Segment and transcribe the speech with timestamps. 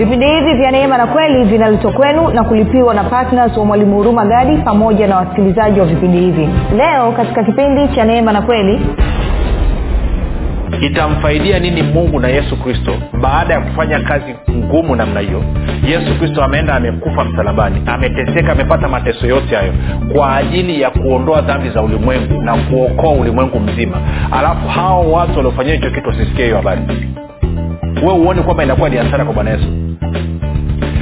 [0.00, 4.24] vipindi hivi vya neema na kweli vinaletwa kwenu na kulipiwa na ptns wa mwalimu huruma
[4.24, 6.48] gadi pamoja na wasikilizaji wa vipindi hivi.
[6.76, 8.80] Leo katika kipindi cha neema na kweli
[10.80, 12.92] itamfaidia nini mungu na yesu kristo
[13.22, 15.42] baada ya kufanya kazi ngumu namna hiyo?
[15.88, 19.72] Yesu kristo ameenda amekufa msalabani ameteseka amepata mateso yote hayo
[20.12, 23.96] kwa ajili ya kuondoa dhambi za ulimwengu na kuokoa ulimwengu mzima.
[24.32, 26.80] Alafu hao watu waliofanyia hicho kitu wasisikia hiyo habari
[28.02, 29.66] we uone kwamba inakuwa ni hasara kwa bwana yesu.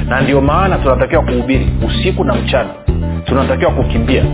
[0.09, 2.70] Na ndio maana tunatakiwa kuhubiri usiku na mchana.
[3.24, 4.24] Tunatakiwa kukimbia.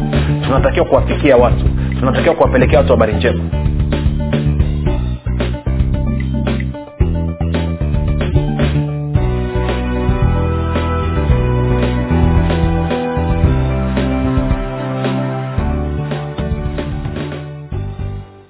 [0.44, 1.64] Tunatakiwa kuwafikia watu.
[2.00, 3.40] Tunatakiwa kuwapelekea watu habari njema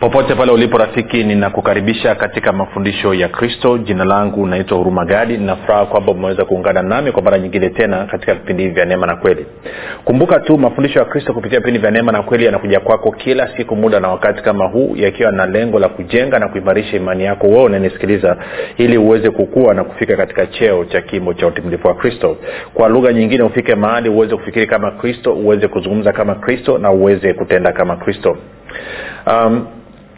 [0.04, 3.78] popote pale ulipo rafiki ninakukaribisha katika mafundisho ya kristo.
[3.78, 5.36] Jina langu naitwa huruma gadi.
[5.38, 9.16] Ninafuraha kwamba umeweza kuungana nami kwa mara nyingine tena katika vipindi hivi vya neema na
[9.16, 9.46] kweli.
[10.04, 13.76] Kumbuka tu mafundisho ya kristo kupitia vipindi vya neema na kweli yanakuja kwako kila siku
[13.76, 17.62] muda na wakati kama huu yakiwa na lengo la kujenga na kuimarisha imani yako wewe
[17.64, 18.36] unanisikiliza
[18.76, 22.36] ili uweze kukua na kufika katika cheo cha kimo cha utimilifu wa kristo.
[22.74, 27.32] Kwa lugha nyingine ufike mahali uweze kufikiri kama kristo uweze kuzungumza kama kristo na uweze
[27.34, 28.36] kutenda kama kristo.
[29.26, 29.66] Um,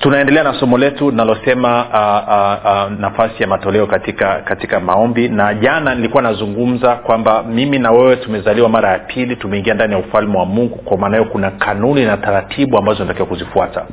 [0.00, 5.28] tunaendelea na somo letu linalosema uh, uh, uh, nafasi ya matoleo katika katika maombi.
[5.28, 9.98] Na jana nilikuwa nazungumza kwamba mimi na wewe tumezaliwa mara ya pili tumeingia ndani ya
[9.98, 10.76] ufalme wa mungu.
[10.76, 13.86] Kwa maana hiyo kuna kanuni na taratibu ambazo natakiwa kuzifuata.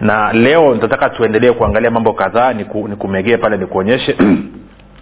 [0.00, 4.16] Na leo nitataka tuendelee kuangalia mambo kadhaa nikumegee pale nikuonyeshe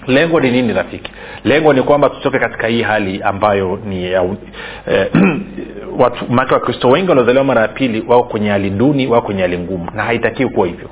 [0.09, 1.13] lengo ni nini rafiki?
[1.45, 4.23] Lengo ni kwamba tutoke katika hii hali ambayo ni ya,
[4.93, 5.07] eh,
[6.29, 9.91] make wakristo wengi waliozaliwa mara ya pili wako kwenye hali duni wako kwenye hali ngumu
[9.95, 10.89] na haitakiwi kuwa hivyo.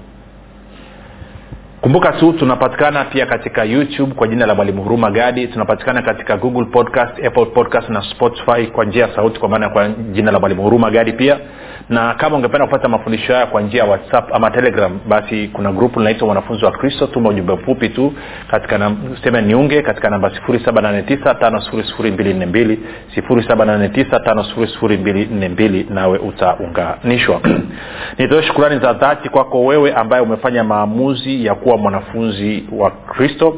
[1.80, 6.64] Kumbuka tu tunapatikana pia katika youtube kwa jina la mwalimu huruma gadi tunapatikana katika google
[6.64, 10.62] podcast apple podcast na spotify kwa njia ya sauti kwa maana kwa jina la mwalimu
[10.62, 11.38] huruma gadi pia
[11.88, 15.98] na kama ungependa kupata mafundisho haya kwa njia ya whatsapp ama telegram basi kuna grupu
[15.98, 17.06] linaitwa wanafunzi wa kristo.
[17.06, 18.12] Tuma ujumbe mfupi tu
[18.50, 18.90] katika
[19.24, 22.76] seme niunge katika namba 789
[23.16, 27.40] 5242 nawe utaunganishwa.
[28.18, 33.56] Nitoe shukurani za dhati kwako wewe ambaye umefanya maamuzi ya kuwa mwanafunzi wa kristo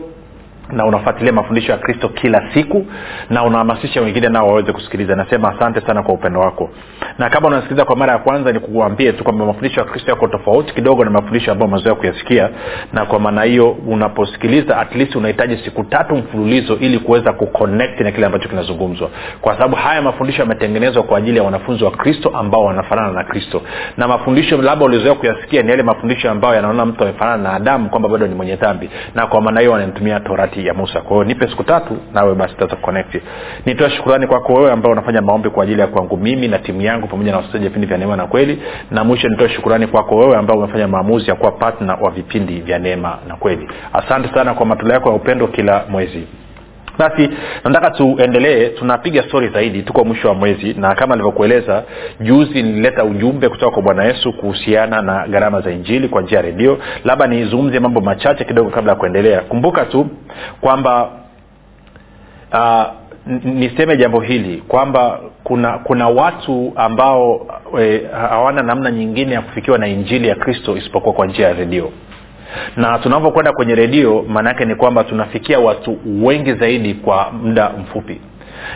[0.73, 2.87] na unafuatilia mafundisho ya kristo kila siku
[3.31, 5.17] na unahamasisha wengine nao waweze kusikiliza.
[5.17, 6.71] Nasema asante sana kwa upendo wako.
[7.19, 10.29] Na kama unasikiliza kwa mara ya kwanza ni kuambie tu kwamba mafundisho ya kristo yako
[10.29, 12.49] tofauti kidogo na mafundisho ambayo umezoea kuyasikia.
[12.93, 18.13] Na kwa maana hiyo unaposikiliza at least unahitaji siku tatu mfululizo ili kuweza kuconnect na
[18.13, 19.11] kile ambacho kinazungumzwa.
[19.41, 23.63] Kwa sababu haya mafundisho yametengenezwa kwa ajili ya wanafunzi wa kristo ambao wanafanana na kristo.
[23.97, 28.09] Na mafundisho labda ulizoea kuyasikia ni yale mafundisho ambayo yanaona mtu amefanana na adamu kwamba
[28.09, 28.91] bado ni mwenye dhambi.
[29.15, 31.01] Na kwa maana hiyo wanamtumia torati ya musa.
[31.01, 33.23] Kwa hiyo nipe siku tatu nawe basi taweza kuconnect
[33.67, 37.07] nitoe shukurani kwako wewe ambao unafanya maombi kwa ajili ya kwangu mimi na timu yangu
[37.09, 38.63] pamoja na wasikilizaji vipindi vya neema na kweli.
[38.91, 42.79] Na mwisho nitoe shukurani kwako wewe ambao umefanya maamuzi ya kuwa patna wa vipindi vya
[42.79, 43.69] neema na kweli.
[43.93, 46.27] Asante sana kwa matoleo yako ya upendo kila mwezi
[46.99, 47.31] basi
[47.65, 51.83] nataka tuendelee tunapiga stori zaidi tuko mwisho wa mwezi na kama alivyokueleza
[52.21, 56.43] juzi nilileta ujumbe kutoka kwa bwana yesu kuhusiana na gharama za injili kwa njia ya
[56.43, 56.79] redio.
[57.05, 59.41] Labda nizungumze mambo machache kidogo kabla ya kuendelea.
[59.41, 60.07] Kumbuka tu
[60.61, 61.11] kwamba
[62.53, 62.85] uh,
[63.45, 67.47] niseme jambo hili kwamba kuna kuna watu ambao
[67.81, 71.93] e, hawana namna nyingine ya kufikiwa na injili ya kristo isipokuwa kwa njia ya redio
[72.77, 78.21] na tunavyokwenda kwenye redio maanaake ni kwamba tunafikia watu wengi zaidi kwa muda mfupi.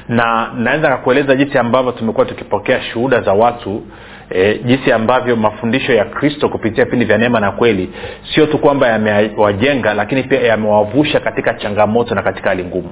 [0.09, 3.83] Na naweza kakueleza jinsi ambavyo tumekuwa tukipokea shuhuda za watu
[4.31, 7.91] e, jinsi ambavyo mafundisho ya kristo kupitia vipindi vya neema na kweli
[8.35, 12.91] sio tu kwamba yamewajenga lakini pia yamewavusha katika changamoto na katika hali ngumu.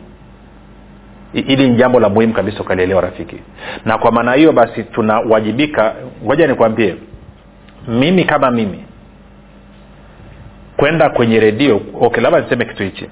[1.32, 3.36] Hili ni jambo la muhimu kabisa ukalielewa rafiki.
[3.84, 5.94] Na kwa maana hiyo basi tunawajibika
[6.24, 6.94] ngoja nikwambie
[7.88, 8.84] mimi kama mimi
[10.80, 13.06] kwenda kwenye redio okay labda niseme kitu hichi.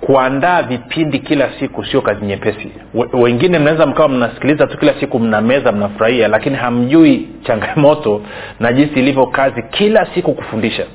[0.00, 2.72] Kuandaa vipindi kila siku sio kazi nyepesi.
[3.12, 8.22] Wengine mnaweza mkawa mnasikiliza tu kila siku mnameza mnafurahia lakini hamjui changamoto
[8.60, 10.86] na jinsi ilivyo kazi kila siku kufundisha.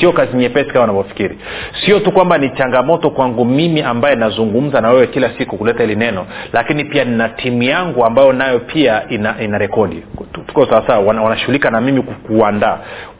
[0.00, 1.38] Sio kazi nyepesi kama unavyofikiri.
[1.84, 5.96] Sio tu kwamba ni changamoto kwangu mimi ambaye nazungumza na wewe kila siku kuleta hili
[5.96, 10.02] neno lakini pia nina timu yangu ambayo nayo pia ina, ina rekodi
[10.46, 12.78] tuko sawasawa wanashughulika na mimi kuandaa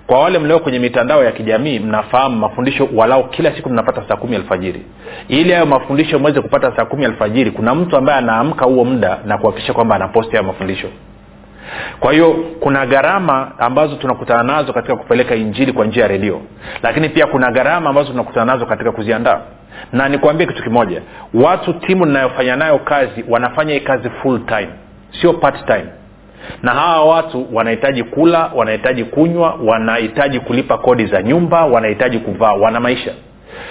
[0.08, 4.36] kwa wale mlio kwenye mitandao ya kijamii mnafahamu mafundisho walau kila siku mnapata saa kumi
[4.36, 4.82] alfajiri.
[5.28, 9.38] Ili hayo mafundisho mweze kupata saa kumi alfajiri kuna mtu ambaye anaamka huo muda na
[9.38, 10.88] kuhakikisha kwamba anaposti hayo mafundisho.
[12.00, 16.40] Kwa hiyo kuna gharama ambazo tunakutana nazo katika kupeleka injili kwa njia ya redio.
[16.82, 19.40] Lakini pia kuna gharama ambazo tunakutana nazo katika kuziandaa.
[19.92, 21.02] Na nikuambie kitu kimoja.
[21.34, 24.68] Watu timu ninayofanya nayo kazi wanafanya hii kazi full time.
[25.20, 25.86] Sio part time
[26.62, 32.80] na hawa watu wanahitaji kula wanahitaji kunywa wanahitaji kulipa kodi za nyumba wanahitaji kuvaa wana
[32.80, 33.12] maisha.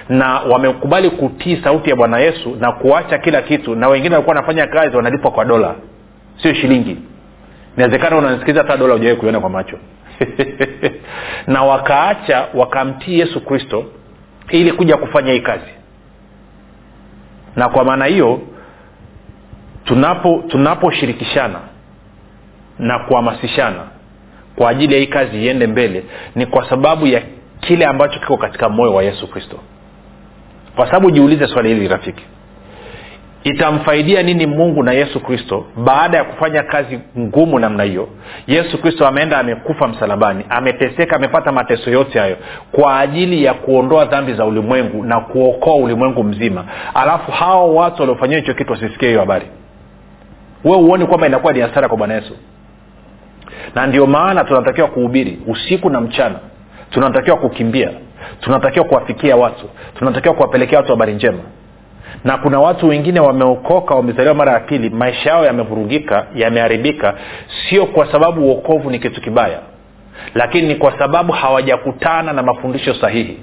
[0.10, 4.68] Na wamekubali kutii sauti ya bwana yesu na kuacha kila kitu na wengine walikuwa wanafanya
[4.68, 5.76] kazi wanalipwa kwa dola.
[6.42, 6.98] Sio shilingi.
[7.78, 9.78] Inawezekana unanisikiliza hata dola ujawai kuiona kwa macho.
[11.48, 13.86] Na wakaacha wakamtii yesu kristo
[14.50, 15.72] ili kuja kufanya hii kazi.
[17.56, 18.42] Na kwa maana hiyo
[19.84, 21.60] tunapo tunaposhirikishana
[22.80, 23.84] na kuhamasishana
[24.56, 26.04] kwa ajili ya hii kazi iende mbele
[26.36, 27.22] ni kwa sababu ya
[27.60, 29.58] kile ambacho kiko katika moyo wa yesu kristo.
[30.76, 32.24] Kwa sababu jiulize swali hili rafiki.
[33.44, 38.10] Itamfaidia nini mungu na yesu kristo baada ya kufanya kazi ngumu namna hiyo?
[38.48, 42.38] Yesu kristo ameenda amekufa msalabani ameteseka amepata mateso yote hayo
[42.72, 46.66] kwa ajili ya kuondoa dhambi za ulimwengu na kuokoa ulimwengu mzima.
[46.94, 49.46] Alafu hao watu waliofanyia hicho kitu wasisikie hiyo habari.
[50.64, 52.34] We huoni kwamba inakuwa ni hasara kwa bwana yesu
[53.76, 56.36] na ndio maana tunatakiwa kuhubiri usiku na mchana.
[56.90, 57.90] Tunatakiwa kukimbia.
[58.42, 59.66] Tunatakiwa kuwafikia watu.
[60.00, 61.40] Tunatakiwa kuwapelekea watu habari njema.
[62.24, 67.14] Na kuna watu wengine wameokoka wamezaliwa mara ya pili maisha yao yamevurugika yameharibika.
[67.70, 69.60] Sio kwa sababu uokovu ni kitu kibaya.
[70.36, 73.38] Lakini ni kwa sababu hawajakutana na mafundisho sahihi.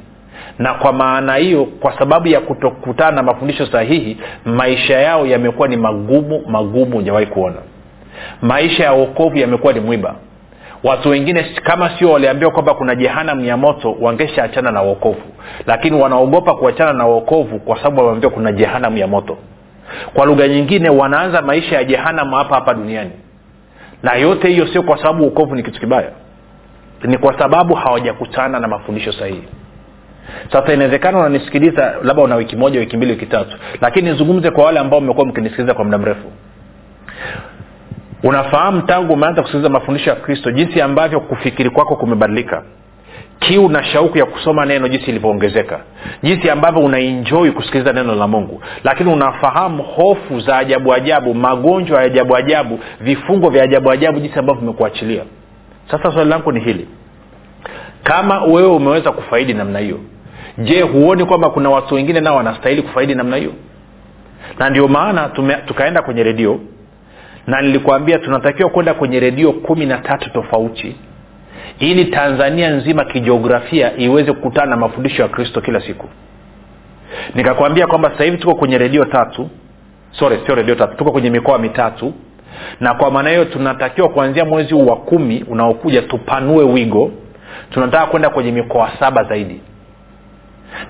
[0.59, 5.77] Na kwa maana hiyo kwa sababu ya kutokutana na mafundisho sahihi maisha yao yamekuwa ni
[5.77, 7.57] magumu magumu hujawahi kuona
[8.43, 10.15] maisha ya uokovu yamekuwa ni mwiba.
[10.85, 15.21] Watu wengine kama sio waliambiwa kwamba kuna jehanam ya moto wangeshaachana na uokovu
[15.67, 19.39] lakini wanaogopa kuachana na uokovu kwa sababu wameambiwa kuna jehanam ya moto.
[20.15, 23.11] Kwa lugha nyingine wanaanza maisha ya jehanam hapa hapa duniani.
[24.03, 26.11] Na yote hiyo sio kwa sababu uokovu ni kitu kibaya.
[27.05, 29.49] Ni kwa sababu hawajakutana na mafundisho sahihi.
[30.53, 33.57] Sasa inawezekana unanisikiliza labda una wiki moja wiki mbili wiki tatu.
[33.81, 36.33] Lakini nizungumze kwa wale ambao mmekuwa mkinisikiliza kwa muda mrefu
[38.25, 42.63] unafahamu tangu umeanza kusikiliza mafundisho ya kristo jinsi ambavyo kufikiri kwako kumebadilika.
[43.39, 45.81] Kiu na shauku ya kusoma neno jinsi ilivyoongezeka.
[46.23, 48.63] Jinsi ambavyo unainjoi kusikiliza neno la mungu.
[48.85, 54.39] Lakini unafahamu hofu za ajabu ajabu magonjwa ya ajabu ajabu vifungo vya ajabu ajabu jinsi
[54.39, 55.23] ambavyo vimekuachilia.
[55.91, 56.89] Sasa swali langu ni hili.
[58.03, 60.01] Kama wewe umeweza kufaidi namna hiyo
[60.59, 63.53] je huoni kwamba kuna watu wengine nao wanastahili kufaidi namna hiyo?
[64.59, 66.61] Na ndio maana tume, tukaenda kwenye redio
[67.47, 70.97] na nilikuambia tunatakiwa kwenda kwenye redio kumi na tatu tofauti.
[71.79, 76.09] Ili tanzania nzima kijiografia iweze kukutana na mafundisho ya kristo kila siku.
[77.35, 79.51] Nikakwambia kwamba sasa hivi tuko kwenye redio tatu.
[80.11, 82.15] Sorry sio redio tatu tuko kwenye mikoa mitatu.
[82.81, 87.11] Na kwa maana hiyo tunatakiwa kuanzia mwezi huu wa kumi unaokuja tupanue wigo.
[87.71, 89.61] Tunataka kwenda kwenye mikoa saba zaidi.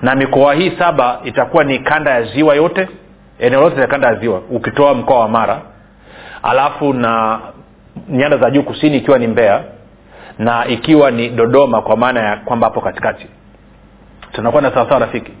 [0.01, 2.87] Na mikoa hii saba itakuwa ni kanda ya ziwa yote
[3.39, 5.61] eneo lote la kanda ya ziwa ukitoa mkoa wa mara
[6.45, 7.39] alafu na
[8.09, 9.63] nyanda za juu kusini ikiwa ni mbea
[10.39, 13.27] na ikiwa ni dodoma kwa maana ya kwamba hapo katikati.
[14.31, 15.31] Tunakuwa na sawasawa rafiki.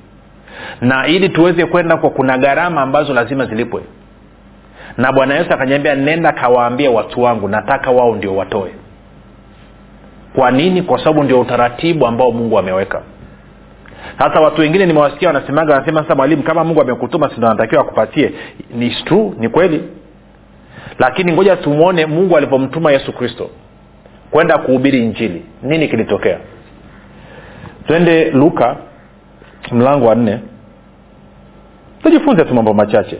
[0.81, 3.81] Na ili tuweze kwenda kwa kuna gharama ambazo lazima zilipwe.
[4.97, 8.71] Na bwana yesu akanyambia nenda kawaambia watu wangu nataka wao ndio watoe.
[10.35, 10.81] Kwa nini?
[10.81, 13.01] Kwa sababu ndio utaratibu ambao mungu ameweka.
[14.19, 18.31] Sasa watu wengine nimewasikia wanasemaga wanasema sasa mwalimu kama mungu amekutuma sindo anatakiwa akupatie?
[18.75, 19.31] Ni true?
[19.39, 19.83] Ni kweli
[20.99, 23.49] lakini ngoja tumwone mungu alivyomtuma yesu kristo
[24.31, 25.45] kwenda kuhubiri injili.
[25.63, 26.37] Nini kilitokea?
[27.87, 28.75] Twende luka
[29.71, 30.39] mlango wa nne.
[32.03, 33.17] Tujifunze tu mambo machache.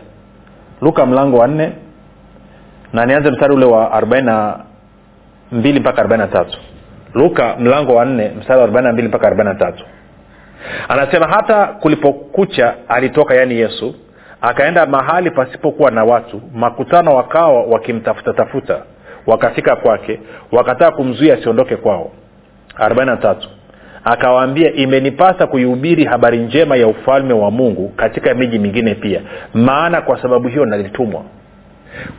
[0.82, 1.72] Luka mlango wa nne
[2.94, 4.60] na nianze mstari ule wa arobaini na
[5.52, 6.58] mbili mpaka arobaini na tatu.
[7.14, 9.86] Luka mlango wa nne mstari wa arobaini na mbili mpaka arobaini na tatu.
[10.90, 13.96] Anasema hata kulipokucha alitoka yaani yesu
[14.42, 18.78] akaenda mahali pasipokuwa na watu makutano wakawa wakimtafuta tafuta.
[19.28, 20.20] Wakafika kwake
[20.52, 22.12] wakataka kumzuia asiondoke kwao.
[22.80, 23.36] 43
[24.04, 29.22] akawaambia imenipasa kuihubiri habari njema ya ufalme wa mungu katika miji mingine pia
[29.54, 31.22] maana kwa sababu hiyo nalitumwa.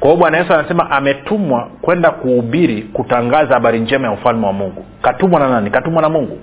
[0.01, 4.85] Kwa hiyo bwana yesu anasema ametumwa kwenda kuhubiri kutangaza habari njema ya ufalme wa mungu.
[5.03, 5.71] Katumwa na nani?
[5.71, 6.39] Katumwa na mungu.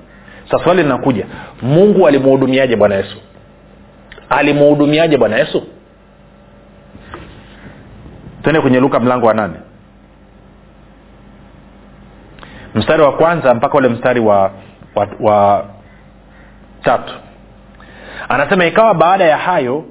[0.52, 1.26] Sasa swali linakuja
[1.62, 3.18] mungu alimuhudumiaje bwana yesu
[4.38, 5.64] alimuhudumiaje bwana yesu?
[8.42, 9.54] Twende kwenye luka mlango wa nane.
[12.76, 14.52] Mstari wa kwanza mpaka ule mstari wa,
[14.96, 15.66] wa, wa
[16.84, 17.14] tatu.
[18.30, 19.86] Anasema ikawa baada ya hayo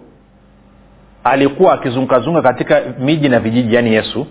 [1.25, 4.26] alikuwa akizungukazunga katika miji na vijiji yaani yesu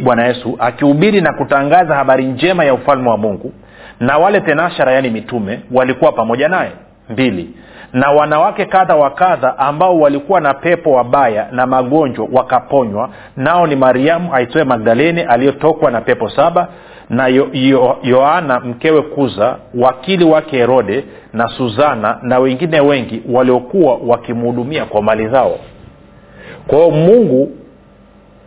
[0.00, 3.52] bwana yesu akihubiri na kutangaza habari njema ya ufalme wa mungu
[4.00, 6.72] na wale tenashara yaani mitume walikuwa pamoja naye.
[7.10, 7.54] Mbili
[7.96, 13.10] na wanawake kadha wa kadha ambao walikuwa na pepo wabaya na magonjwa wakaponywa.
[13.36, 16.68] Nao ni mariamu aitoe magdalene aliyotokwa na pepo saba
[17.10, 23.98] na yo, yo, yoana mkewe kuza wakili wake herode na suzana na wengine wengi waliokuwa
[24.06, 25.58] wakimhudumia kwa mali zao.
[26.66, 27.50] Kwa mungu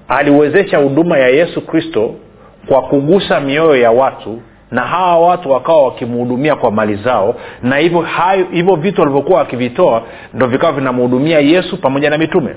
[0.07, 2.15] aliwezesha huduma ya yesu kristo
[2.67, 4.41] kwa kugusa mioyo ya watu
[4.71, 8.07] na hawa watu wakawa wakimhudumia kwa mali zao na hivyo
[8.51, 10.01] hivyo vitu walivyokuwa wakivitoa
[10.33, 12.55] ndo vikawa vinamhudumia yesu pamoja na mitume.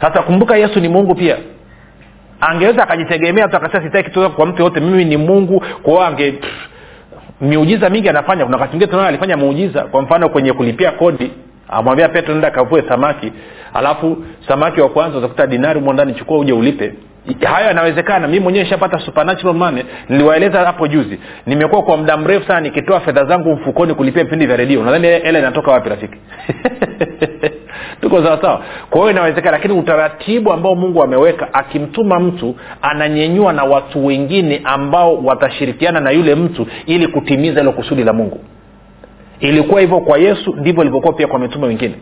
[0.00, 1.36] Sasa kumbuka yesu ni mungu pia.
[2.40, 5.64] Angeweza akajitegemea tu akasema sitaki kutoka kwa mtu yote mimi ni mungu.
[5.82, 6.34] Kwao ange
[7.40, 8.44] miujiza mingi anafanya.
[8.44, 11.30] Kuna wakati mwingine tunaona alifanya muujiza kwa mfano kwenye kulipia kodi.
[11.68, 13.32] Amwambia petro nenda kavue samaki.
[13.74, 14.16] Alafu
[14.48, 16.92] samaki wa kwanza utakuta dinari umo ndani chukua uje ulipe
[17.34, 18.28] hayo yanawezekana.
[18.28, 21.18] Mi mwenyewe ishapata supernatural money niliwaeleza hapo juzi.
[21.46, 24.84] Nimekuwa kwa muda mrefu sana nikitoa fedha zangu mfukoni kulipia vipindi vya redio.
[24.84, 26.16] Nadhani hela inatoka wapi rafiki?
[28.00, 34.06] Tuko sawasawa kwa hiyo inawezekana lakini utaratibu ambao mungu ameweka akimtuma mtu ananyenyua na watu
[34.06, 38.40] wengine ambao watashirikiana na yule mtu ili kutimiza hilo kusudi la mungu.
[39.40, 41.94] Ilikuwa hivyo kwa yesu ndivyo ilivyokuwa pia kwa mitume wengine.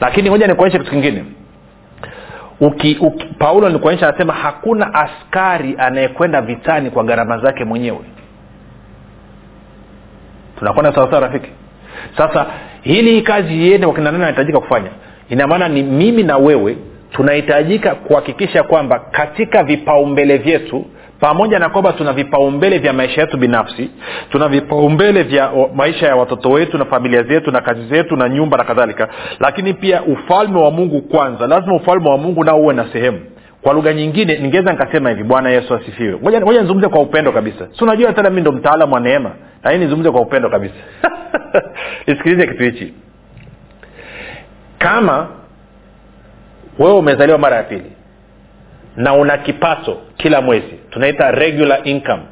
[0.00, 1.24] Lakini moja nikuonyeshe kitu kingine
[2.62, 7.98] uki, uki, paulo nikuonyesha anasema hakuna askari anayekwenda vitani kwa gharama zake mwenyewe.
[10.58, 11.50] Tunakwenda sawasawa rafiki?
[12.16, 12.46] Sasa
[12.82, 14.90] hili kazi iende wakina nani anahitajika kufanya?
[15.28, 16.76] Ina maana ni mimi na wewe
[17.10, 20.86] tunahitajika kuhakikisha kwamba katika vipaumbele vyetu
[21.22, 23.90] pamoja na kwamba tuna vipaumbele vya maisha yetu binafsi
[24.30, 28.56] tuna vipaumbele vya maisha ya watoto wetu na familia zetu na kazi zetu na nyumba
[28.56, 29.08] na kadhalika
[29.40, 31.46] lakini pia ufalme wa mungu kwanza.
[31.46, 33.20] Lazima ufalme wa mungu nao uwe na sehemu.
[33.62, 36.18] Kwa lugha nyingine ningeweza nikasema hivi bwana yesu asifiwe.
[36.22, 37.68] Moja nizungumze kwa upendo kabisa.
[37.78, 39.30] Si unajua tena mi ndo mtaalamu wa neema?
[39.62, 40.74] Lakini nizungumze kwa upendo kabisa.
[42.06, 42.94] Nisikilize kitu hichi.
[44.78, 45.28] Kama
[46.78, 47.92] wewe umezaliwa mara ya pili
[48.96, 50.74] na una kipato kila mwezi.
[50.90, 52.22] Tunaita regular income.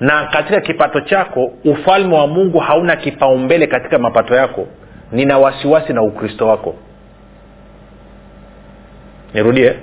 [0.00, 4.66] Na katika kipato chako ufalme wa mungu hauna kipaumbele katika mapato yako.
[5.12, 6.74] Nina wasiwasi na ukristo wako.
[9.34, 9.74] Nirudie.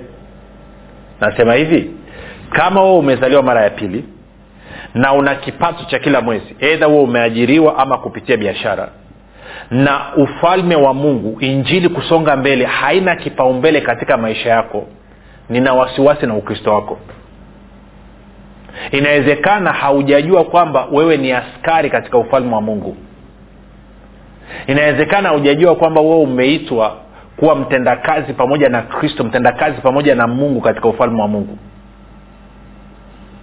[1.20, 1.90] Nasema hivi
[2.50, 4.04] kama wewe umezaliwa mara ya pili
[4.94, 8.88] na una kipato cha kila mwezi edha huo umeajiriwa ama kupitia biashara
[9.70, 14.86] na ufalme wa mungu injili kusonga mbele haina kipaumbele katika maisha yako
[15.50, 16.98] nina wasiwasi na ukristo wako.
[18.90, 22.96] Inawezekana haujajua kwamba wewe ni askari katika ufalme wa mungu.
[24.66, 26.96] Inawezekana haujajua kwamba wewe umeitwa
[27.36, 31.58] kuwa mtendakazi pamoja na kristo mtendakazi pamoja na mungu katika ufalme wa mungu.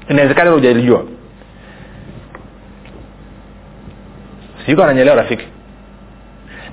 [0.10, 1.04] Inawezekana hujalijua
[4.66, 5.46] sijui ananyelewa rafiki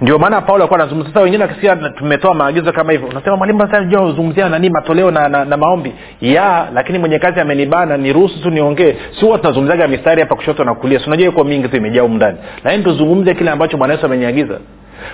[0.01, 1.09] ndio maana paulo alikuwa anazungumza.
[1.13, 5.29] Sasa wengine akisikia tumetoa maagizo kama hivyo unasema mwalimu sasa jua uzungumzia nani matoleo na,
[5.29, 5.93] na, na maombi?
[6.21, 8.97] Ya lakini mwenye kazi amenibana ni ruhusu tu niongee.
[9.21, 10.99] Si huwa tunazungumzaga mistari hapa kushoto na kulia.
[11.01, 14.59] Si unajua iko mingi tu imejaa umndani lakini tuzungumze kile ambacho bwana yesu ameniagiza.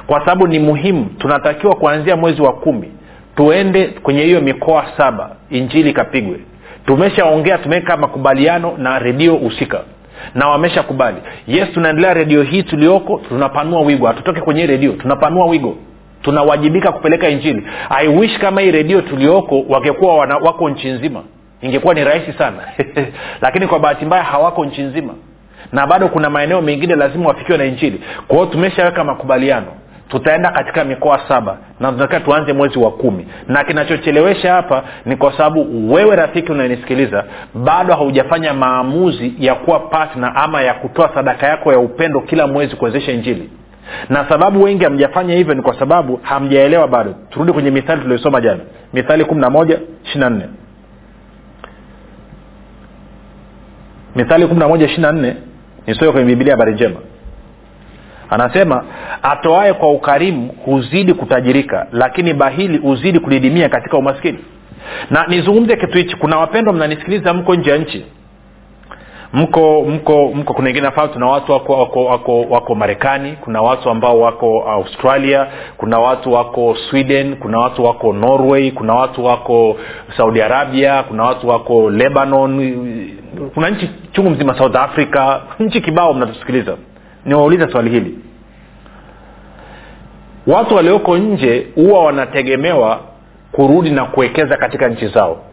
[0.07, 2.89] Kwa sababu ni muhimu tunatakiwa kuanzia mwezi wa kumi
[3.37, 6.41] tuende kwenye hiyo mikoa saba injili ikapigwe.
[6.87, 9.81] Tumeshaongea tumeweka makubaliano na redio husika
[10.35, 11.17] na wameshakubali.
[11.47, 14.07] Yes tunaendelea redio hii tulioko tunapanua wigo.
[14.07, 15.77] Hatutoke kwenye redio tunapanua wigo.
[16.23, 17.67] Tunawajibika kupeleka injili.
[17.91, 21.23] I wish kama hii redio tulioko wangekuwa wako nchi nzima.
[21.63, 22.59] Ingekuwa ni rahisi sana.
[23.43, 25.15] Lakini kwa bahati mbaya hawako nchi nzima.
[25.73, 28.01] Na bado kuna maeneo mengine lazima wafikiwe na injili.
[28.29, 29.67] Kwa hiyo tumeshaweka makubaliano
[30.11, 31.59] tutaenda katika mikoa saba.
[31.81, 33.27] Na tunatakiwa tuanze mwezi wa kumi.
[33.49, 37.25] Na kinachochelewesha hapa ni kwa sababu wewe rafiki unanisikiliza
[37.55, 42.77] bado haujafanya maamuzi ya kuwa patna ama ya kutoa sadaka yako ya upendo kila mwezi
[42.77, 43.51] kuwezesha injili.
[44.09, 47.15] Na sababu wengi hamjafanya hivyo ni kwa sababu hamjaelewa bado.
[47.31, 48.61] Turudi kwenye mithali tuliosoma jana.
[48.93, 50.45] Mithali kumi na moja ishiri nne.
[54.17, 55.37] Mithali kumi na moja ishiri na nne.
[55.87, 56.97] Nisoe kwenye bibilia habari njema
[58.31, 58.85] anasema
[59.23, 64.39] atoae kwa ukarimu huzidi kutajirika lakini bahili huzidi kudidimia katika umaskini.
[65.11, 68.05] Na nizungumze kitu hichi kuna wapendwa mnanisikiliza mko nje ya nchi.
[69.33, 73.91] Mko mko mko kuna wengine nafaa tuna watu wako wako wako, wako marekani kuna watu
[73.91, 75.47] ambao wako australia
[75.77, 79.77] kuna watu wako sweden kuna watu wako norway kuna watu wako
[80.17, 82.75] saudi arabia kuna watu wako lebanon
[83.55, 86.77] kuna nchi chungu mzima south africa nchi kibao mnatusikiliza
[87.25, 88.19] niwauliza swali hili.
[90.47, 93.01] Watu walioko nje huwa wanategemewa
[93.53, 95.45] kurudi na kuwekeza katika nchi zao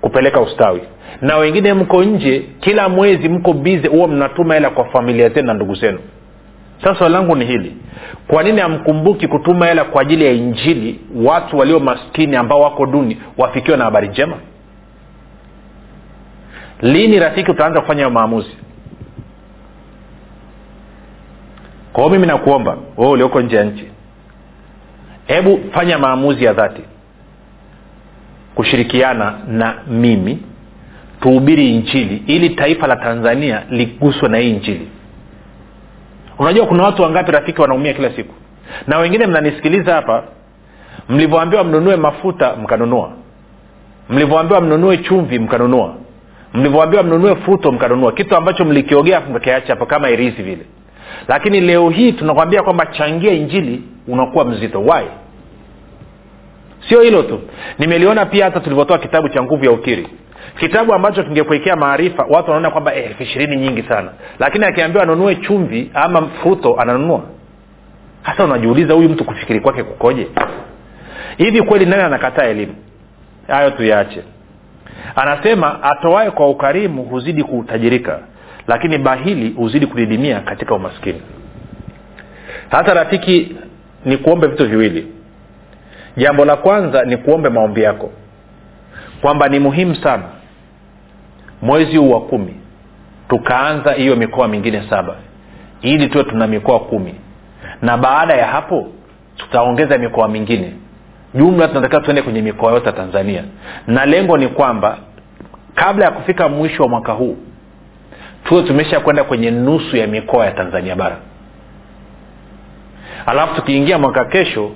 [0.00, 0.80] kupeleka ustawi.
[1.20, 5.54] Na wengine mko nje kila mwezi mko bize huwa mnatuma hela kwa familia zenu na
[5.54, 5.98] ndugu zenu.
[6.82, 7.76] Sasa swali langu ni hili.
[8.28, 13.18] Kwa nini hamkumbuki kutuma hela kwa ajili ya injili watu walio maskini ambao wako duni
[13.38, 14.36] wafikiwe na habari njema?
[16.80, 18.56] Lini rafiki utaanza kufanya maamuzi
[21.92, 23.88] kwa hiyo mimi nakuomba wewe ulioko nje ya nchi
[25.26, 26.82] hebu fanya maamuzi ya dhati
[28.54, 30.38] kushirikiana na mimi
[31.20, 34.88] tuhubiri injili ili taifa la tanzania liguswe na hii injili.
[36.38, 38.34] Unajua kuna watu wangapi rafiki wanaumia kila siku?
[38.86, 40.22] Na wengine mnanisikiliza hapa
[41.08, 43.10] mlivyoambiwa mnunue mafuta mkanunua.
[44.08, 45.94] Mlivyoambiwa mnunue chumvi mkanunua.
[46.54, 48.12] Mlivyoambiwa mnunue futo mkanunua.
[48.12, 50.66] Kitu ambacho mlikiogea mkakiacha hapo kama irisi vile
[51.28, 54.80] lakini leo hii tunakwambia kwamba changia injili unakuwa mzito.
[54.80, 55.04] Why?
[56.88, 57.40] Sio hilo tu.
[57.78, 60.08] Nimeliona pia hata tulivyotoa kitabu cha nguvu ya ukiri.
[60.60, 64.10] Kitabu ambacho kingekuekea maarifa watu wanaona kwamba eh, elfu ishirini nyingi sana.
[64.38, 67.22] Lakini akiambiwa anunue chumvi ama fruto ananunua.
[68.22, 70.28] Hasa unajiuliza huyu mtu kufikiri kwake kukoje?
[71.36, 72.74] Hivi kweli nani anakataa elimu?
[73.48, 74.22] Hayo tuyaache.
[75.16, 78.20] Anasema atoae kwa ukarimu huzidi kutajirika
[78.66, 81.22] lakini bahili huzidi kudidimia katika umaskini.
[82.70, 83.56] Hata rafiki
[84.04, 85.06] ni kuombe vitu viwili.
[86.16, 88.10] Jambo la kwanza ni kuombe maombi yako
[89.20, 90.24] kwamba ni muhimu sana
[91.62, 92.54] mwezi huu wa kumi
[93.28, 95.14] tukaanza hiyo mikoa mingine saba
[95.82, 97.14] ili tuwe tuna mikoa kumi.
[97.82, 98.88] Na baada ya hapo
[99.36, 100.72] tutaongeza mikoa mingine.
[101.34, 103.44] Jumla tunatakiwa tuende kwenye mikoa yote ya tanzania.
[103.86, 104.98] Na lengo ni kwamba
[105.74, 107.36] kabla ya kufika mwisho wa mwaka huu
[108.44, 111.16] tuwe tumesha kwenda kwenye nusu ya mikoa ya tanzania bara.
[113.26, 114.70] Alafu tukiingia mwaka kesho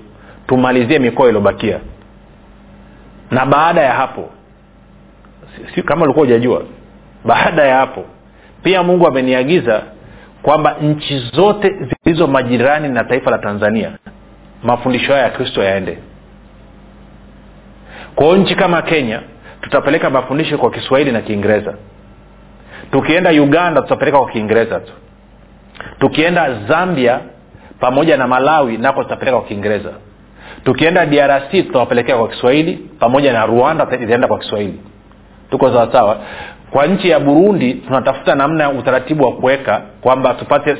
[0.46, 1.78] tumalizie mikoa iliyobakia.
[3.30, 4.30] Na baada ya hapo
[5.74, 6.62] si, kama ulikuwa hujajua
[7.24, 8.04] baada ya hapo
[8.62, 9.82] pia mungu ameniagiza
[10.42, 11.74] kwamba nchi zote
[12.04, 13.90] zilizo majirani na taifa la tanzania
[14.62, 15.98] mafundisho haya ya kristo yaende.
[18.14, 19.20] Kwao nchi kama kenya
[19.60, 21.74] tutapeleka mafundisho kwa kiswahili na kiingereza
[22.96, 24.92] tukienda uganda tutapeleka kwa kiingereza tu.
[25.98, 27.20] Tukienda zambia
[27.80, 29.90] pamoja na malawi nako tutapeleka kwa kiingereza.
[30.64, 34.80] Tukienda drc tutawapelekea kwa kiswahili pamoja na rwanda itaenda kwa kiswahili.
[35.50, 36.16] Tuko sawasawa
[36.70, 40.76] kwa nchi ya burundi tunatafuta namna ya utaratibu wa kuweka kwamba tupate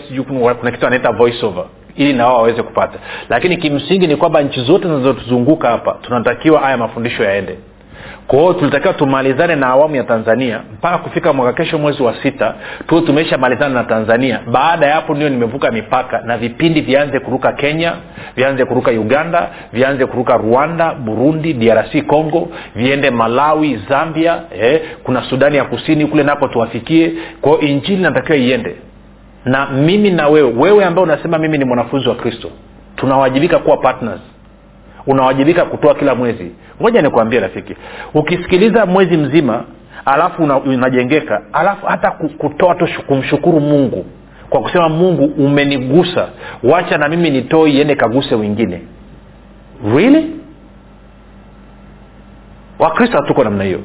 [0.60, 1.46] kuna kitu anaita voice
[1.96, 2.98] ili na wao waweze kupata.
[3.28, 7.58] Lakini kimsingi ni kwamba nchi zote zinazotuzunguka hapa tunatakiwa haya mafundisho yaende
[8.26, 10.60] kwa tulitakiwa tumalizane na awamu ya tanzania.
[10.74, 12.54] Mpaka kufika mwaka kesho mwezi wa sita
[12.88, 14.40] tuo tumeisha malizana na tanzania.
[14.52, 17.92] Baada ya hapo ndio nimevuka mipaka na vipindi vianze kuruka kenya
[18.36, 25.56] vianze kuruka uganda vianze kuruka rwanda burundi drc congo viende malawi zambia eh, kuna sudani
[25.56, 27.12] ya kusini kule napo tuwafikie.
[27.40, 28.76] Kwa injili natakiwa iende.
[29.44, 32.50] Na mimi na wewe wewe ambaye unasema mimi ni mwanafunzi wa kristo
[32.96, 34.20] tunawajibika kuwa partners
[35.06, 36.50] unawajibika kutoa kila mwezi.
[36.82, 37.76] Ngoja nikuambie rafiki
[38.14, 39.64] ukisikiliza mwezi mzima
[40.04, 44.06] alafu una, unajengeka alafu hata kutoa tu kumshukuru mungu
[44.50, 46.28] kwa kusema mungu umenigusa
[46.62, 48.82] wacha na mimi nitoe iende kaguse wengine.
[49.94, 50.30] Really?
[52.78, 53.80] Wakristo hatuko namna hiyo.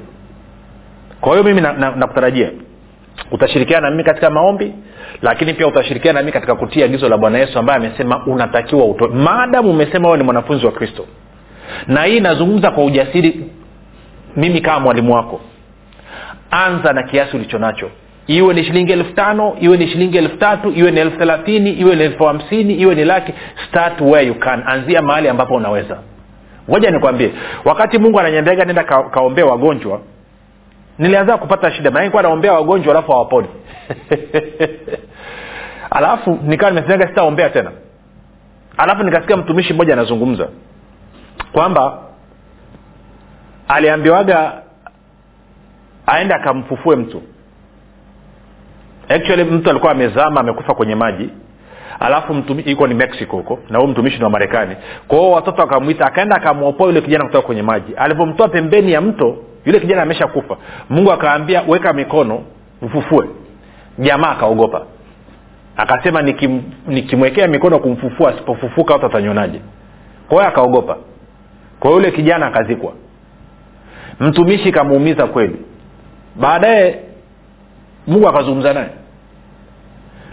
[1.22, 2.62] Kwa hiyo mimi nakutarajia na, na, na
[3.32, 4.74] utashirikiana na mimi katika maombi
[5.22, 9.08] lakini pia utashirikiana nami katika kutia agizo la bwana yesu ambaye amesema unatakiwa utoe.
[9.08, 11.06] Maadamu umesema wewe ni mwanafunzi wa kristo.
[11.88, 13.46] Na hii inazungumza kwa ujasiri
[14.36, 15.42] mimi kama mwalimu wako.
[16.52, 17.90] Anza na kiasi ulicho nacho.
[18.28, 21.96] Iwe ni shilingi elfu tano iwe ni shilingi elfu tatu iwe ni elfu thelathini iwe
[21.96, 23.34] ni elfu hamsini iwe ni laki
[23.68, 24.64] start where you can.
[24.66, 25.98] Anzia mahali ambapo unaweza.
[26.70, 27.32] Ngoja nikwambie
[27.66, 30.02] wakati mungu ananyendega nenda ka, kaombea wagonjwa
[31.02, 33.48] nilianza kupata shida maanikuwa naombea wagonjwa alafu hawaponi.
[35.98, 37.72] Alafu nikawa nimesemaga sitaombea tena.
[38.78, 40.48] Alafu nikasikia mtumishi mmoja anazungumza
[41.52, 41.98] kwamba
[43.68, 44.54] aliambiwaga
[46.06, 47.22] aende akamfufue mtu.
[49.10, 51.30] Actually mtu alikuwa amezama amekufa kwenye maji.
[52.00, 52.34] Alafu
[52.66, 54.76] iko ni mexico huko na huyu mtumishi ni wa marekani.
[55.08, 57.94] Kwa hiyo watoto akamwita akaenda akamwopoa yule kijana kutoka kwenye maji.
[57.96, 60.58] Alivyomtoa pembeni ya mto yule kijana amesha kufa.
[60.90, 62.44] Mungu akaambia weka mikono
[62.82, 63.28] mfufue.
[64.00, 64.86] Jamaa akaogopa.
[65.78, 69.62] Akasema nikim, nikimwekea mikono kumfufua asipofufuka watu atanionaje?
[70.30, 70.98] Kwa akaogopa.
[71.80, 72.94] Kwa hiyo yule kijana akazikwa.
[74.20, 75.56] Mtumishi kamuumiza kweli.
[76.36, 77.00] Baadaye
[78.08, 78.90] mungu akazungumza naye.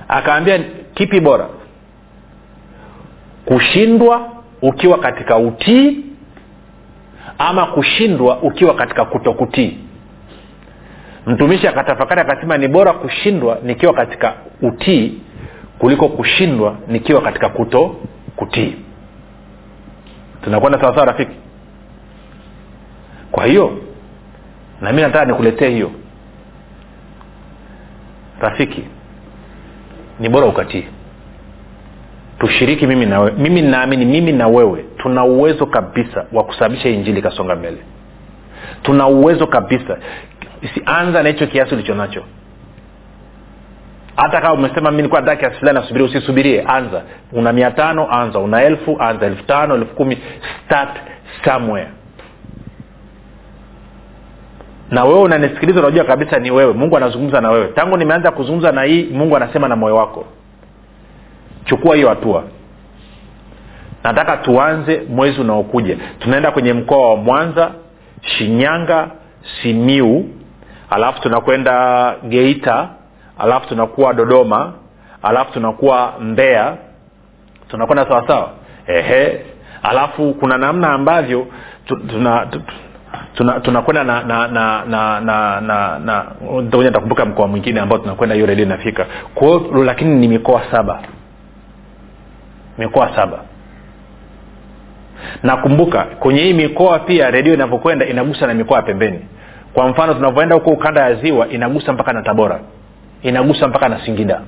[0.08, 0.60] Akaambia
[0.94, 1.48] kipi bora?
[3.44, 4.28] Kushindwa
[4.62, 6.04] ukiwa katika utii
[7.38, 9.78] ama kushindwa ukiwa katika kutokutii.
[11.26, 15.18] Mtumishi akatafakari akasema ni bora kushindwa nikiwa katika utii
[15.78, 17.96] kuliko kushindwa nikiwa katika kuto
[18.36, 18.76] kutii
[20.44, 21.36] tunakwenda sawasawa rafiki?
[23.32, 23.78] Kwa hiyo
[24.80, 25.90] na mi nataka nikuletee hiyo.
[28.40, 28.84] Rafiki
[30.20, 30.84] ni bora ukatii.
[32.38, 37.18] Tushiriki mimi na wewe mimi naamini mimi na wewe tuna uwezo kabisa wa kusababisha injili
[37.18, 37.78] ikasonga mbele.
[38.82, 39.98] Tuna uwezo kabisa.
[40.84, 42.22] Anza na hicho kiasi ulicho nacho.
[44.16, 46.62] Hata kama umesema mi nilikuwa nataka kiasi fulani nasubiria usisubirie.
[46.66, 47.02] Anza.
[47.32, 48.38] Una mia tano anza.
[48.38, 49.26] Una elfu anza.
[49.26, 50.18] Elfu tano elfu kumi.
[50.66, 50.96] Start
[51.44, 51.88] somewhere.
[54.90, 56.72] Na wewe unanisikiliza unajua kabisa ni wewe.
[56.72, 57.66] Mungu anazungumza na wewe.
[57.68, 60.24] Tangu nimeanza kuzungumza na hii mungu anasema na moyo wako.
[61.64, 62.44] Chukua hiyo hatua
[64.04, 65.96] nataka tuanze mwezi unaokuja.
[66.18, 67.70] Tunaenda kwenye mkoa wa mwanza
[68.22, 69.08] shinyanga
[69.62, 70.24] simiu
[70.90, 72.88] alafu tunakwenda geita
[73.38, 74.72] alafu tunakuwa dodoma
[75.22, 76.76] alafu tunakuwa mbea
[77.68, 78.50] tunakwenda sawasawa
[78.86, 79.40] ehe.
[79.82, 81.46] Alafu kuna namna ambavyo
[81.86, 82.46] tuna,
[83.62, 84.04] tunakwenda
[86.92, 89.06] takumbuka mkoa mwingine ambao tunakwenda hiyo redio inafika.
[89.34, 91.00] Kwao lakini ni mikoa saba.
[92.78, 93.38] Mikoa saba
[95.42, 99.20] nakumbuka kwenye hii mikoa pia redio inavyokwenda inagusa na mikoa ya pembeni.
[99.74, 102.60] Kwa mfano tunavyoenda huko ukanda ya ziwa inagusa mpaka na tabora.
[103.22, 104.40] Inagusa mpaka na singida.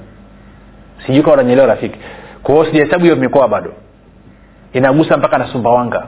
[1.07, 1.99] Sijui kawa nanyelewa rafiki.
[2.43, 3.73] Kwa sijahesabu hiyo mikoa bado.
[4.73, 6.07] Inagusa mpaka na sumbawanga.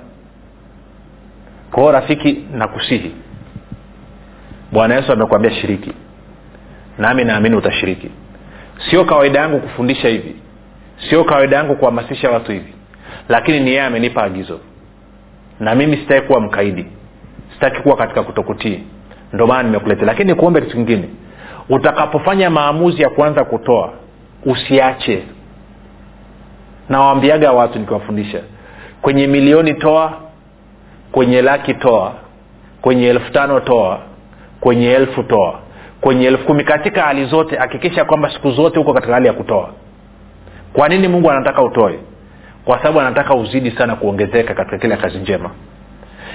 [1.72, 3.14] Kwa rafiki nakusihi.
[4.72, 5.92] Bwana yesu amekwambia shiriki.
[6.98, 8.10] Nami naamini utashiriki.
[8.90, 10.36] Sio kawaida yangu kufundisha hivi.
[11.10, 12.74] Sio kawaida yangu kuhamasisha watu hivi
[13.32, 14.60] lakini ni yeye amenipa agizo.
[15.60, 16.86] Na mimi sitaki kuwa mkaidi.
[17.54, 18.82] Sitaki kuwa katika kutokutii.
[19.32, 20.06] Ndio maana nimekuletea.
[20.06, 21.08] Lakini nikuombe kitu kingine.
[21.68, 23.92] Utakapofanya maamuzi ya kuanza kutoa
[24.46, 25.22] usiache.
[26.88, 28.40] Nawambiaga watu nikiwafundisha
[29.02, 30.12] kwenye milioni toa
[31.12, 32.12] kwenye laki toa
[32.82, 33.98] kwenye elfu tano toa
[34.60, 35.58] kwenye elfu toa
[36.00, 36.64] kwenye elfu kumi.
[36.64, 39.70] Katika hali zote hakikisha kwamba siku zote huko katika hali ya kutoa.
[40.72, 41.98] Kwa nini mungu anataka utoe
[42.64, 45.50] kwa sababu anataka uzidi sana kuongezeka katika kila kazi njema.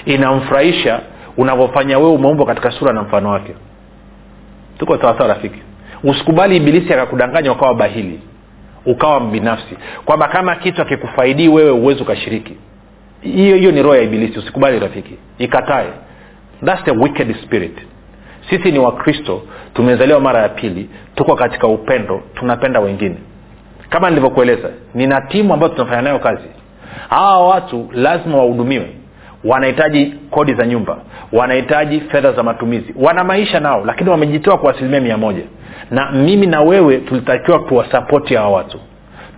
[0.05, 0.99] Inamfurahisha
[1.37, 3.53] unavyofanya wewe umeumbwa katika sura na mfano wake.
[4.77, 5.61] Tuko sawasawa rafiki?
[6.03, 8.19] Usikubali ibilisi akakudanganya ukawa bahili
[8.85, 9.77] ukawa mbinafsi.
[10.05, 12.57] Kwamba kama kitu akikufaidii wewe uwezi ukashiriki.
[13.21, 15.17] Hiyo hiyo ni roho ya ibilisi usikubali rafiki.
[15.37, 15.87] Ikatae.
[16.65, 17.77] Thats the wicked spirit.
[18.49, 19.41] Sisi ni wakristo
[19.73, 23.15] tumezaliwa mara ya pili tuko katika upendo tunapenda wengine
[23.89, 26.47] kama nilivyokueleza nina timu ambayo tunafanya nayo kazi.
[27.09, 28.91] Hawa watu lazima wahudumiwe.
[29.43, 30.97] Wanahitaji kodi za nyumba
[31.31, 32.93] wanahitaji fedha za matumizi.
[32.95, 35.43] Wana maisha nao lakini wamejitoa kwa asilimia mia moja.
[35.91, 38.79] Na mimi na wewe tulitakiwa tuwasapoti hawa watu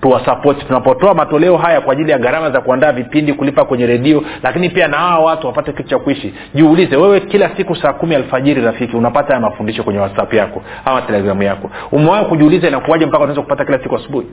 [0.01, 4.69] tuwasapoti tunapotoa matoleo haya kwa ajili ya gharama za kuandaa vipindi kulipa kwenye redio lakini
[4.69, 6.33] pia na hawa watu wapate kitu cha kuishi.
[6.53, 11.01] Jiulize wewe kila siku saa kumi alfajiri rafiki unapata haya mafundisho kwenye whatsapp yako ama
[11.01, 11.71] telegramu yako.
[11.91, 14.27] Umewahi kujiuliza inakuwaje mpaka unaweza kupata kila siku asubuhi?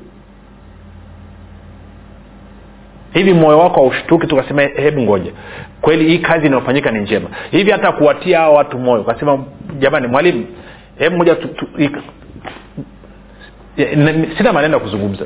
[3.13, 5.33] Hivi moyo wako haushtuki tukasema hebu ngoja.
[5.81, 7.29] Kweli hii kazi inayofanyika ni njema.
[7.51, 9.45] Hivi hata kuwatia hawa watu moyo ukasema
[9.79, 10.47] jamani mwalimu
[10.99, 11.37] hebu moja
[14.39, 15.25] sina maneno ya kuzungumza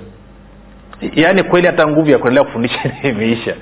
[1.14, 3.54] yaani kweli hata nguvu ya kuendelea kufundisha imeisha.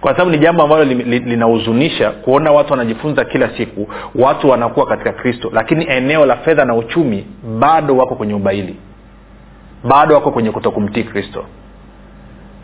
[0.00, 5.50] Kwa sababu ni jambo ambalo linahuzunisha kuona watu wanajifunza kila siku watu wanakuwa katika kristo
[5.54, 7.26] lakini eneo la fedha na uchumi
[7.58, 8.76] bado wako kwenye ubaili.
[9.84, 11.44] Bado wako kwenye kutokumtii kristo.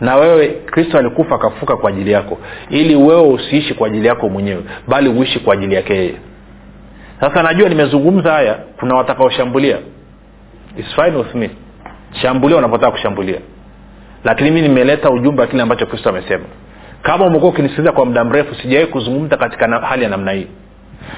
[0.00, 2.38] Na wewe kristo alikufa akafuka kwa ajili yako
[2.70, 6.14] ili wewe usiishi kwa ajili yako mwenyewe bali uishi kwa ajili yake yeye.
[7.20, 9.78] Sasa najua nimezungumza haya kuna watakaoshambulia.
[12.22, 13.38] Shambulia unapotaka kushambulia
[14.24, 16.44] lakini mi nimeleta ujumbe wa kile ambacho kristo amesema.
[17.02, 20.46] Kama umekuwa ukinisikiliza kwa muda mrefu sijawahi kuzungumza katika na, hali ya namna hii.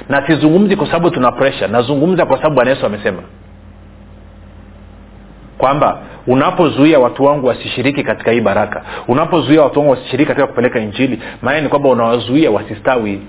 [0.08, 3.22] Na sizungumzi kwa sababu tuna presha nazungumza kwa sababu bwana yesu amesema.
[5.58, 11.22] Kwamba unapozuia watu wangu wasishiriki katika hii baraka unapozuia watu wangu wasishiriki katika kupeleka injili
[11.42, 13.20] maana ni kwamba unawazuia wasistawi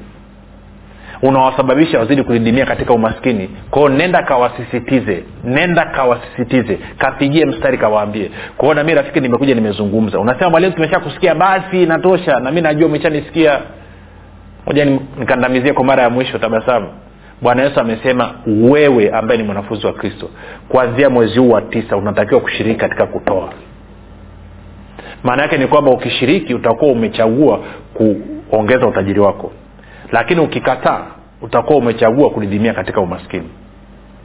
[1.21, 3.49] unawasababisha wazidi kudidimia katika umaskini.
[3.71, 8.31] Kwao nenda kawasisitize nenda kawasisitize kapigie mstari kawaambie.
[8.57, 10.19] Kwao nami rafiki nimekuja nimezungumza.
[10.19, 13.59] Unasema mwalimu tumesha kusikia basi natosha nami najua umeshanisikia.
[14.65, 14.85] Moja
[15.19, 16.87] nikandamizie kwa mara ya mwisho tabasamu.
[17.41, 20.29] Bwana yesu amesema wewe ambaye ni mwanafunzi wa kristo
[20.69, 23.49] kuanzia mwezi huu wa tisa unatakiwa kushiriki katika kutoa.
[25.23, 27.59] Maana yake ni kwamba ukishiriki utakuwa umechagua
[28.49, 29.51] kuongeza utajiri wako
[30.11, 31.05] lakini ukikataa
[31.41, 33.49] utakuwa umechagua kudidimia katika umaskini.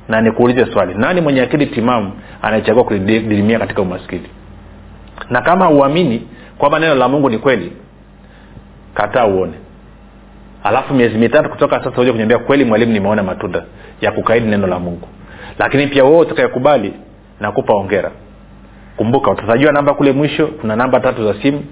[0.09, 4.27] Na nikuulize swali nani mwenye akili timamu anayechagua kudidimia katika umaskini?
[5.31, 7.73] Na kama uamini kwamba neno la mungu ni kweli
[8.95, 9.53] kataa uone.
[10.65, 13.65] Alafu miezi mitatu kutoka sasa uja kuniambia kweli mwalimu nimeona matunda
[14.01, 15.09] ya kukaidi neno la mungu.
[15.59, 16.93] Lakini pia wewe utakayekubali
[17.41, 18.11] nakupa ongera
[18.97, 21.65] kumbuka utatajua namba kule mwisho kuna namba tatu za simu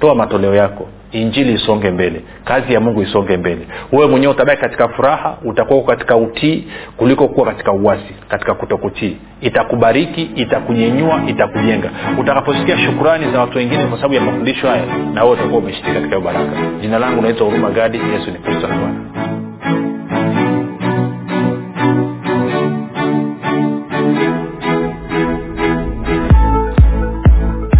[0.00, 0.88] toa matoleo yako.
[1.12, 2.22] Injili isonge mbele.
[2.44, 3.66] Kazi ya mungu isonge mbele.
[3.92, 6.64] Wewe mwenyewe utabaki katika furaha utakuwa katika utii
[6.96, 9.16] kuliko kuwa katika uwasi katika kutokutii.
[9.40, 11.90] Itakubariki itakunyenyua itakujenga.
[12.18, 14.82] Utakaposikia shukurani za watu wengine kwa sababu ya mafundisho haya
[15.14, 16.56] na wewe utakuwa umeshiriki katika hiyo baraka.
[16.80, 17.98] Jina langu naitwa huruma gadi.
[18.12, 19.00] Yesu ni kristo na bwana.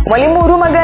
[0.07, 0.43] Mwalimu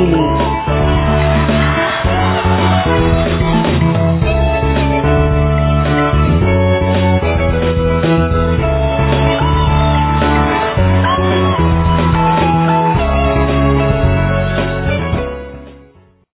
[0.00, 0.79] Minas.